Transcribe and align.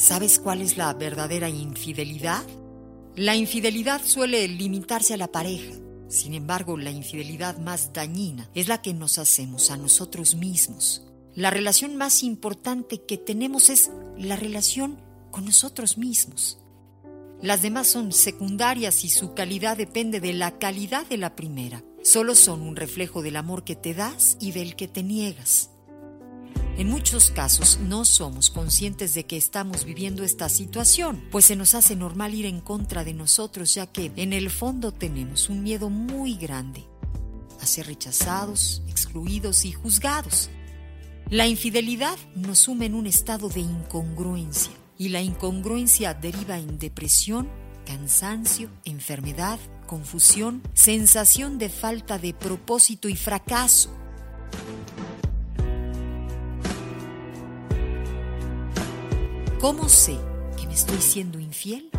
¿Sabes 0.00 0.38
cuál 0.38 0.62
es 0.62 0.78
la 0.78 0.94
verdadera 0.94 1.50
infidelidad? 1.50 2.42
La 3.16 3.36
infidelidad 3.36 4.00
suele 4.02 4.48
limitarse 4.48 5.12
a 5.12 5.18
la 5.18 5.30
pareja. 5.30 5.74
Sin 6.08 6.32
embargo, 6.32 6.78
la 6.78 6.90
infidelidad 6.90 7.58
más 7.58 7.92
dañina 7.92 8.48
es 8.54 8.66
la 8.66 8.80
que 8.80 8.94
nos 8.94 9.18
hacemos 9.18 9.70
a 9.70 9.76
nosotros 9.76 10.36
mismos. 10.36 11.06
La 11.34 11.50
relación 11.50 11.96
más 11.96 12.22
importante 12.22 13.04
que 13.04 13.18
tenemos 13.18 13.68
es 13.68 13.90
la 14.16 14.36
relación 14.36 14.98
con 15.30 15.44
nosotros 15.44 15.98
mismos. 15.98 16.58
Las 17.42 17.60
demás 17.60 17.86
son 17.86 18.12
secundarias 18.12 19.04
y 19.04 19.10
su 19.10 19.34
calidad 19.34 19.76
depende 19.76 20.18
de 20.18 20.32
la 20.32 20.58
calidad 20.58 21.06
de 21.08 21.18
la 21.18 21.36
primera. 21.36 21.84
Solo 22.02 22.34
son 22.34 22.62
un 22.62 22.74
reflejo 22.74 23.20
del 23.20 23.36
amor 23.36 23.64
que 23.64 23.76
te 23.76 23.92
das 23.92 24.38
y 24.40 24.52
del 24.52 24.76
que 24.76 24.88
te 24.88 25.02
niegas. 25.02 25.68
En 26.80 26.88
muchos 26.88 27.30
casos 27.30 27.78
no 27.78 28.06
somos 28.06 28.48
conscientes 28.48 29.12
de 29.12 29.26
que 29.26 29.36
estamos 29.36 29.84
viviendo 29.84 30.24
esta 30.24 30.48
situación, 30.48 31.22
pues 31.30 31.44
se 31.44 31.54
nos 31.54 31.74
hace 31.74 31.94
normal 31.94 32.32
ir 32.32 32.46
en 32.46 32.62
contra 32.62 33.04
de 33.04 33.12
nosotros 33.12 33.74
ya 33.74 33.86
que 33.86 34.10
en 34.16 34.32
el 34.32 34.48
fondo 34.48 34.90
tenemos 34.90 35.50
un 35.50 35.62
miedo 35.62 35.90
muy 35.90 36.36
grande 36.36 36.86
a 37.60 37.66
ser 37.66 37.86
rechazados, 37.86 38.82
excluidos 38.88 39.66
y 39.66 39.72
juzgados. 39.72 40.48
La 41.28 41.46
infidelidad 41.46 42.16
nos 42.34 42.60
sume 42.60 42.86
en 42.86 42.94
un 42.94 43.06
estado 43.06 43.50
de 43.50 43.60
incongruencia 43.60 44.72
y 44.96 45.10
la 45.10 45.20
incongruencia 45.20 46.14
deriva 46.14 46.56
en 46.58 46.78
depresión, 46.78 47.46
cansancio, 47.84 48.70
enfermedad, 48.86 49.58
confusión, 49.86 50.62
sensación 50.72 51.58
de 51.58 51.68
falta 51.68 52.18
de 52.18 52.32
propósito 52.32 53.10
y 53.10 53.16
fracaso. 53.16 53.99
¿Cómo 59.60 59.88
sé 59.88 60.18
que 60.56 60.66
me 60.66 60.74
estoy 60.74 60.98
siendo 60.98 61.38
infiel? 61.38 61.90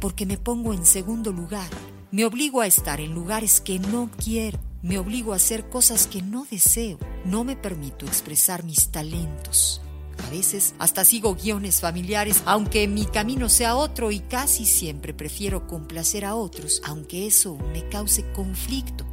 Porque 0.00 0.26
me 0.26 0.38
pongo 0.38 0.72
en 0.72 0.84
segundo 0.84 1.32
lugar, 1.32 1.68
me 2.10 2.24
obligo 2.24 2.60
a 2.60 2.66
estar 2.66 3.00
en 3.00 3.14
lugares 3.14 3.60
que 3.60 3.78
no 3.78 4.10
quiero, 4.22 4.58
me 4.82 4.98
obligo 4.98 5.32
a 5.32 5.36
hacer 5.36 5.68
cosas 5.68 6.06
que 6.06 6.22
no 6.22 6.46
deseo, 6.50 6.98
no 7.24 7.44
me 7.44 7.56
permito 7.56 8.06
expresar 8.06 8.64
mis 8.64 8.90
talentos 8.90 9.80
a 10.26 10.30
veces 10.30 10.74
hasta 10.78 11.04
sigo 11.04 11.34
guiones 11.34 11.80
familiares, 11.80 12.42
aunque 12.44 12.86
mi 12.86 13.06
camino 13.06 13.48
sea 13.48 13.76
otro 13.76 14.10
y 14.10 14.20
casi 14.20 14.64
siempre 14.64 15.14
prefiero 15.14 15.66
complacer 15.66 16.24
a 16.24 16.34
otros, 16.34 16.80
aunque 16.84 17.26
eso 17.26 17.56
me 17.72 17.88
cause 17.88 18.24
conflicto. 18.32 19.06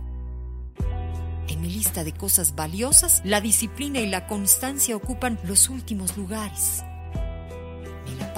En 1.48 1.62
mi 1.62 1.70
lista 1.70 2.04
de 2.04 2.14
cosas 2.14 2.56
valiosas, 2.56 3.22
la 3.24 3.40
disciplina 3.40 4.00
y 4.00 4.08
la 4.08 4.28
constancia 4.28 4.96
ocupan 4.96 5.40
los 5.46 5.70
últimos 5.70 6.18
lugares. 6.18 6.84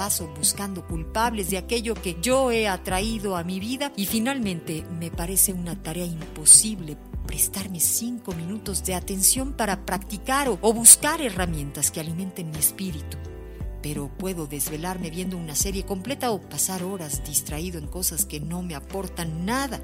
Paso 0.00 0.32
buscando 0.34 0.86
culpables 0.86 1.50
de 1.50 1.58
aquello 1.58 1.92
que 1.94 2.16
yo 2.22 2.50
he 2.50 2.66
atraído 2.66 3.36
a 3.36 3.44
mi 3.44 3.60
vida 3.60 3.92
y 3.96 4.06
finalmente 4.06 4.82
me 4.98 5.10
parece 5.10 5.52
una 5.52 5.76
tarea 5.82 6.06
imposible 6.06 6.96
prestarme 7.26 7.80
cinco 7.80 8.32
minutos 8.32 8.82
de 8.82 8.94
atención 8.94 9.52
para 9.52 9.84
practicar 9.84 10.48
o, 10.48 10.56
buscar 10.72 11.20
herramientas 11.20 11.90
que 11.90 12.00
alimenten 12.00 12.50
mi 12.50 12.56
espíritu. 12.56 13.18
Pero 13.82 14.08
puedo 14.16 14.46
desvelarme 14.46 15.10
viendo 15.10 15.36
una 15.36 15.54
serie 15.54 15.84
completa 15.84 16.30
o 16.30 16.40
pasar 16.40 16.82
horas 16.82 17.22
distraído 17.22 17.78
en 17.78 17.86
cosas 17.86 18.24
que 18.24 18.40
no 18.40 18.62
me 18.62 18.74
aportan 18.74 19.44
nada. 19.44 19.82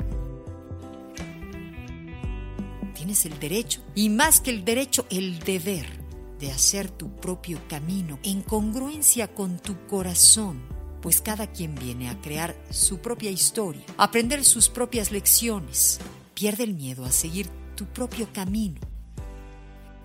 Tienes 2.94 3.26
el 3.26 3.38
derecho, 3.38 3.82
y 3.94 4.08
más 4.08 4.40
que 4.40 4.50
el 4.50 4.64
derecho, 4.64 5.04
el 5.10 5.40
deber 5.40 6.05
de 6.38 6.52
hacer 6.52 6.90
tu 6.90 7.14
propio 7.16 7.60
camino 7.68 8.18
en 8.22 8.42
congruencia 8.42 9.34
con 9.34 9.58
tu 9.58 9.86
corazón, 9.86 10.60
pues 11.02 11.20
cada 11.20 11.46
quien 11.46 11.74
viene 11.74 12.08
a 12.08 12.20
crear 12.20 12.56
su 12.70 12.98
propia 12.98 13.30
historia, 13.30 13.84
aprender 13.96 14.44
sus 14.44 14.68
propias 14.68 15.10
lecciones, 15.10 16.00
Pierde 16.36 16.64
el 16.64 16.74
miedo 16.74 17.06
a 17.06 17.12
seguir 17.12 17.48
tu 17.76 17.86
propio 17.86 18.30
camino. 18.30 18.78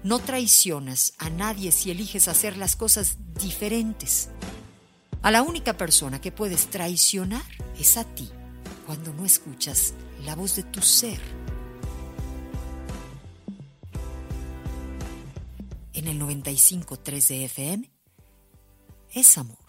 No 0.02 0.20
traicionas 0.20 1.14
a 1.18 1.30
nadie 1.30 1.74
si 1.74 1.92
eliges 1.92 2.30
hacer 2.30 2.56
las 2.56 2.78
cosas 2.78 3.18
diferentes. 3.36 4.30
A 5.24 5.30
la 5.30 5.42
única 5.42 5.76
persona 5.76 6.22
que 6.22 6.32
puedes 6.32 6.68
traicionar 6.68 7.44
es 7.78 7.98
a 7.98 8.06
ti 8.06 8.30
cuando 8.86 9.12
no 9.12 9.26
escuchas 9.26 9.94
la 10.24 10.36
voz 10.36 10.56
de 10.56 10.64
tu 10.64 10.82
ser. 10.82 11.20
En 16.02 16.08
el 16.08 16.20
95.3 16.20 17.28
de 17.28 17.46
FM 17.46 17.92
es 19.14 19.38
amor. 19.38 19.61